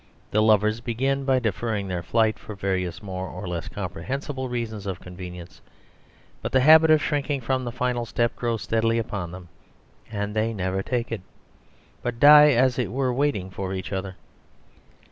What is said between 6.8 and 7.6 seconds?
of shrinking